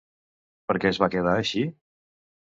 [0.69, 1.61] Per què es va quedar així?